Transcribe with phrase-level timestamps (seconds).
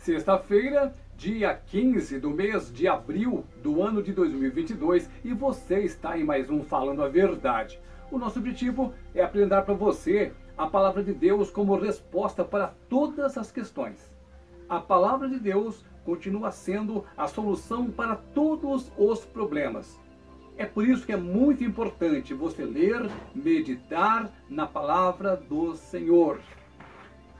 [0.00, 6.24] Sexta-feira, dia 15 do mês de abril do ano de 2022 e você está em
[6.24, 7.78] mais um Falando a Verdade.
[8.10, 13.36] O nosso objetivo é apresentar para você a palavra de Deus como resposta para todas
[13.36, 14.10] as questões.
[14.66, 20.00] A palavra de Deus continua sendo a solução para todos os problemas.
[20.56, 26.40] É por isso que é muito importante você ler, meditar na palavra do Senhor.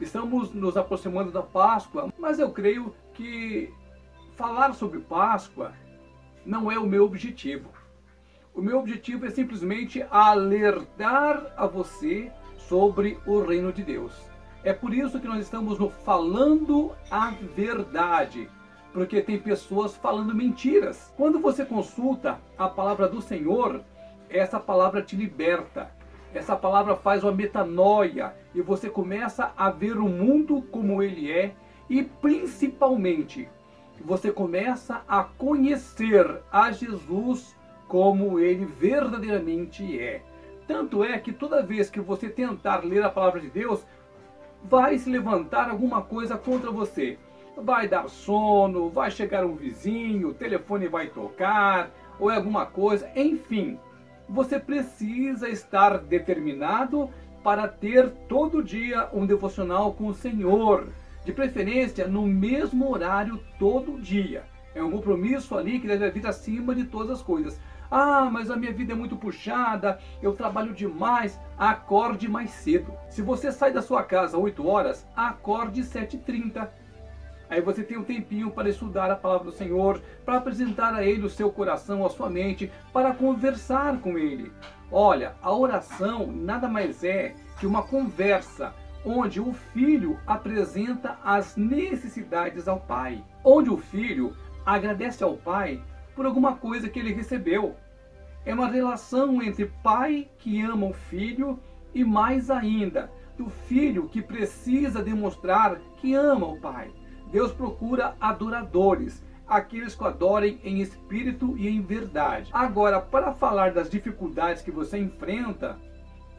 [0.00, 3.70] Estamos nos aproximando da Páscoa, mas eu creio que
[4.34, 5.74] falar sobre Páscoa
[6.44, 7.68] não é o meu objetivo.
[8.54, 14.12] O meu objetivo é simplesmente alertar a você sobre o reino de Deus.
[14.64, 18.48] É por isso que nós estamos no falando a verdade,
[18.94, 21.12] porque tem pessoas falando mentiras.
[21.14, 23.82] Quando você consulta a palavra do Senhor,
[24.30, 25.90] essa palavra te liberta.
[26.32, 31.52] Essa palavra faz uma metanoia e você começa a ver o mundo como ele é
[31.88, 33.48] e principalmente
[34.04, 37.56] você começa a conhecer a Jesus
[37.88, 40.22] como ele verdadeiramente é.
[40.68, 43.84] Tanto é que toda vez que você tentar ler a palavra de Deus,
[44.62, 47.18] vai se levantar alguma coisa contra você.
[47.56, 53.78] Vai dar sono, vai chegar um vizinho, o telefone vai tocar, ou alguma coisa, enfim
[54.30, 57.10] você precisa estar determinado
[57.42, 60.88] para ter todo dia um devocional com o Senhor,
[61.24, 64.44] de preferência no mesmo horário todo dia.
[64.74, 67.60] É um compromisso ali que deve vir acima de todas as coisas.
[67.90, 71.40] Ah, mas a minha vida é muito puxada, eu trabalho demais.
[71.58, 72.94] Acorde mais cedo.
[73.08, 76.68] Se você sai da sua casa às 8 horas, acorde 7h30.
[77.50, 81.26] Aí você tem um tempinho para estudar a palavra do Senhor, para apresentar a Ele
[81.26, 84.52] o seu coração, a sua mente, para conversar com Ele.
[84.90, 88.72] Olha, a oração nada mais é que uma conversa
[89.04, 95.82] onde o filho apresenta as necessidades ao pai, onde o filho agradece ao pai
[96.14, 97.76] por alguma coisa que ele recebeu.
[98.44, 101.58] É uma relação entre pai que ama o filho
[101.94, 106.90] e mais ainda, do filho que precisa demonstrar que ama o pai.
[107.30, 112.50] Deus procura adoradores, aqueles que adorem em espírito e em verdade.
[112.52, 115.78] Agora, para falar das dificuldades que você enfrenta,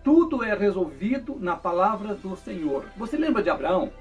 [0.04, 2.86] tudo é resolvido na palavra do Senhor.
[2.98, 3.92] Você lembra de Abraão?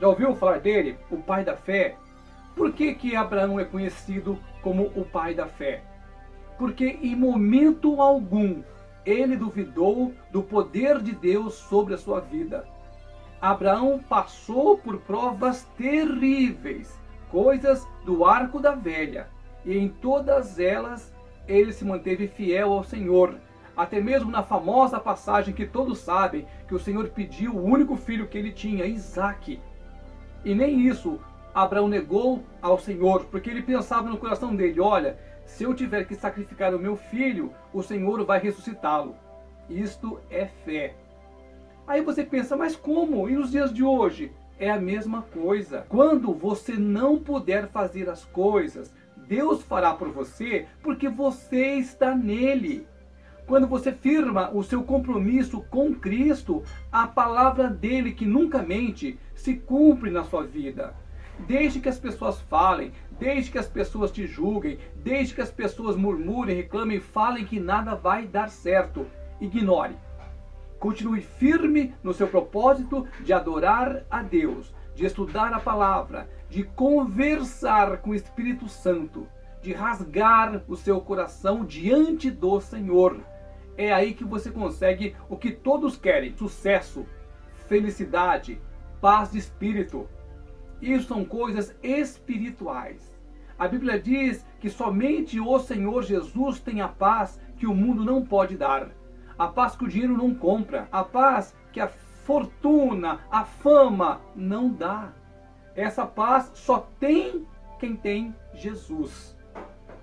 [0.00, 1.96] Já ouviu falar dele, o pai da fé?
[2.54, 5.82] Por que, que Abraão é conhecido como o pai da fé?
[6.56, 8.62] Porque em momento algum
[9.04, 12.66] ele duvidou do poder de Deus sobre a sua vida.
[13.40, 16.98] Abraão passou por provas terríveis,
[17.30, 19.28] coisas do arco da velha,
[19.64, 21.12] e em todas elas
[21.46, 23.36] ele se manteve fiel ao Senhor.
[23.76, 28.26] Até mesmo na famosa passagem que todos sabem, que o Senhor pediu o único filho
[28.26, 29.60] que ele tinha, Isaque.
[30.44, 31.20] E nem isso
[31.54, 36.14] Abraão negou ao Senhor, porque ele pensava no coração dele: olha, se eu tiver que
[36.14, 39.16] sacrificar o meu filho, o Senhor vai ressuscitá-lo.
[39.68, 40.94] Isto é fé.
[41.88, 43.30] Aí você pensa, mas como?
[43.30, 44.30] E nos dias de hoje?
[44.60, 45.86] É a mesma coisa.
[45.88, 52.86] Quando você não puder fazer as coisas, Deus fará por você porque você está nele.
[53.46, 56.62] Quando você firma o seu compromisso com Cristo,
[56.92, 60.94] a palavra dele que nunca mente se cumpre na sua vida.
[61.46, 65.96] Desde que as pessoas falem, desde que as pessoas te julguem, desde que as pessoas
[65.96, 69.06] murmurem, reclamem, falem que nada vai dar certo,
[69.40, 69.96] ignore.
[70.78, 77.98] Continue firme no seu propósito de adorar a Deus, de estudar a palavra, de conversar
[77.98, 79.26] com o Espírito Santo,
[79.60, 83.20] de rasgar o seu coração diante do Senhor.
[83.76, 87.04] É aí que você consegue o que todos querem: sucesso,
[87.66, 88.60] felicidade,
[89.00, 90.08] paz de espírito.
[90.80, 93.18] Isso são coisas espirituais.
[93.58, 98.24] A Bíblia diz que somente o Senhor Jesus tem a paz que o mundo não
[98.24, 98.88] pode dar
[99.38, 104.68] a paz que o dinheiro não compra, a paz que a fortuna, a fama não
[104.68, 105.12] dá.
[105.76, 107.46] Essa paz só tem
[107.78, 109.36] quem tem Jesus.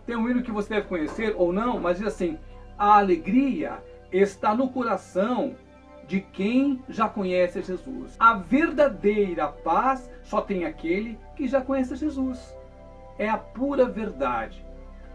[0.05, 2.39] Tem um hino que você deve conhecer ou não, mas diz assim:
[2.77, 5.55] a alegria está no coração
[6.07, 8.15] de quem já conhece Jesus.
[8.19, 12.55] A verdadeira paz só tem aquele que já conhece Jesus.
[13.17, 14.65] É a pura verdade.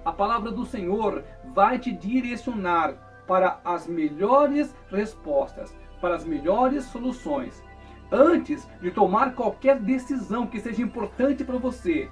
[0.05, 1.25] A palavra do Senhor
[1.55, 7.63] vai te direcionar para as melhores respostas, para as melhores soluções.
[8.11, 12.11] Antes de tomar qualquer decisão que seja importante para você,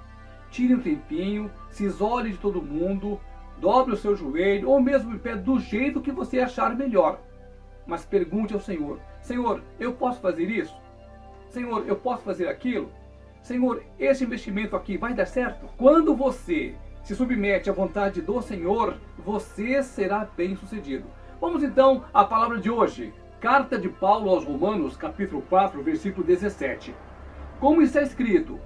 [0.49, 3.19] tire um tempinho, se isole de todo mundo,
[3.57, 7.19] dobre o seu joelho ou mesmo o pé do jeito que você achar melhor.
[7.85, 10.73] Mas pergunte ao Senhor: Senhor, eu posso fazer isso?
[11.49, 12.93] Senhor, eu posso fazer aquilo?
[13.41, 15.67] Senhor, esse investimento aqui vai dar certo?
[15.75, 16.75] Quando você
[17.09, 21.05] se submete à vontade do Senhor, você será bem sucedido.
[21.41, 23.11] Vamos então à palavra de hoje.
[23.41, 26.93] Carta de Paulo aos Romanos, capítulo 4, versículo 17.
[27.59, 28.59] Como está escrito: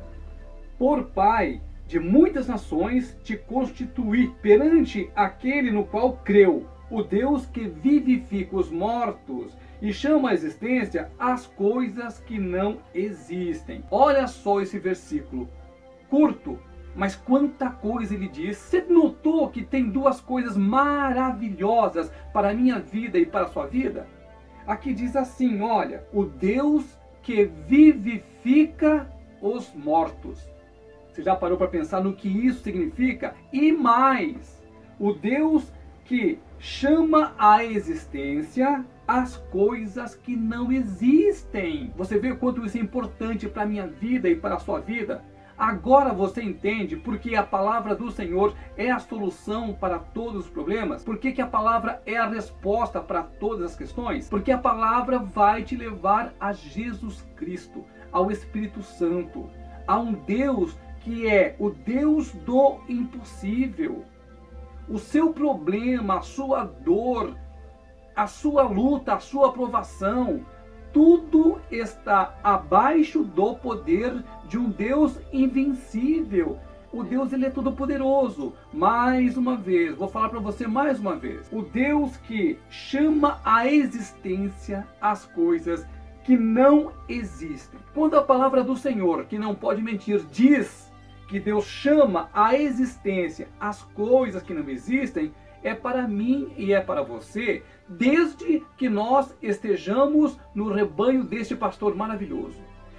[0.78, 7.70] Por Pai de muitas nações te constituí perante aquele no qual creu, o Deus que
[7.70, 13.86] vivifica os mortos e chama à existência as coisas que não existem.
[13.90, 15.48] Olha só esse versículo,
[16.10, 16.60] curto,
[16.96, 18.58] mas quanta coisa ele diz.
[18.58, 23.66] Você notou que tem duas coisas maravilhosas para a minha vida e para a sua
[23.66, 24.08] vida?
[24.66, 29.10] Aqui diz assim: olha, o Deus que vivifica
[29.42, 30.48] os mortos.
[31.10, 33.36] Você já parou para pensar no que isso significa?
[33.52, 34.64] E mais,
[35.00, 35.72] o Deus
[36.06, 41.94] que chama à existência as coisas que não existem.
[41.96, 44.80] Você vê o quanto isso é importante para a minha vida e para a sua
[44.80, 45.24] vida?
[45.58, 51.04] Agora você entende porque a palavra do Senhor é a solução para todos os problemas?
[51.04, 54.28] Por que, a palavra é a resposta para todas as questões?
[54.28, 59.50] Porque a palavra vai te levar a Jesus Cristo, ao Espírito Santo,
[59.88, 64.06] a um Deus que é o Deus do impossível.
[64.90, 67.36] O seu problema, a sua dor,
[68.16, 70.46] a sua luta, a sua aprovação,
[70.94, 76.60] tudo está abaixo do poder de um Deus invencível.
[76.94, 78.54] O Deus ele é todo poderoso.
[78.72, 81.50] Mais uma vez, vou falar para você mais uma vez.
[81.52, 85.86] O Deus que chama à existência as coisas
[86.24, 87.80] que não existem.
[87.96, 90.92] Quando a palavra do Senhor, que não pode mentir, diz
[91.28, 96.82] que Deus chama à existência as coisas que não existem, é para mim e é
[96.82, 102.58] para você, desde que nós estejamos no rebanho deste pastor maravilhoso.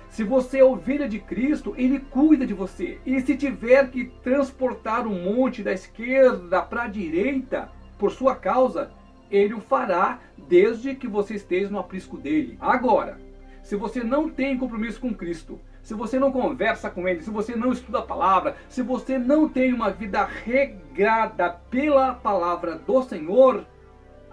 [0.09, 3.01] Se você é ovelha de Cristo, ele cuida de você.
[3.05, 8.93] E se tiver que transportar um monte da esquerda para a direita por sua causa,
[9.31, 12.57] ele o fará desde que você esteja no aprisco dele.
[12.61, 13.19] Agora,
[13.63, 17.55] se você não tem compromisso com Cristo, se você não conversa com Ele, se você
[17.55, 23.67] não estuda a palavra, se você não tem uma vida regrada pela palavra do Senhor,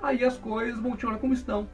[0.02, 1.70] aí as coisas vão continuar como estão.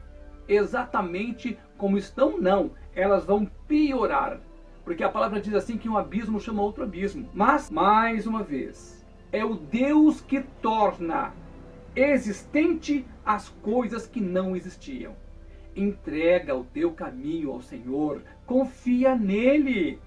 [0.47, 2.71] Exatamente como estão, não.
[2.95, 4.39] Elas vão piorar.
[4.83, 7.29] Porque a palavra diz assim que um abismo chama outro abismo.
[7.33, 11.33] Mas, mais uma vez, é o Deus que torna
[11.95, 15.15] existente as coisas que não existiam.
[15.75, 19.99] Entrega o teu caminho ao Senhor, confia nele.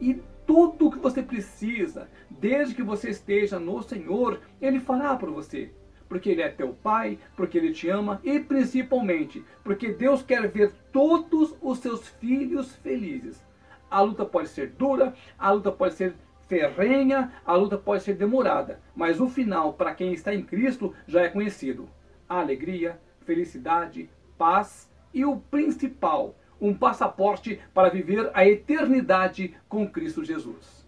[0.00, 5.30] E tudo o que você precisa, desde que você esteja no Senhor, Ele fará por
[5.30, 5.70] você.
[6.12, 10.70] Porque Ele é teu Pai, porque Ele te ama e principalmente porque Deus quer ver
[10.92, 13.42] todos os seus filhos felizes.
[13.90, 16.14] A luta pode ser dura, a luta pode ser
[16.46, 21.22] ferrenha, a luta pode ser demorada, mas o final para quem está em Cristo já
[21.22, 21.88] é conhecido:
[22.28, 30.81] alegria, felicidade, paz e o principal, um passaporte para viver a eternidade com Cristo Jesus.